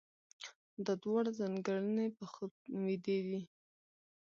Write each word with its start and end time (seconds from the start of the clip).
دا 0.85 0.93
دواړه 1.03 1.31
ځانګړنې 1.39 2.07
په 2.17 2.25
خوب 2.31 2.51
ويدې 2.85 3.17
وي. 3.27 3.41